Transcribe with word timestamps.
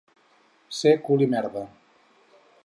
Ser 0.77 0.93
cul 1.09 1.25
i 1.27 1.27
merda. 1.35 1.65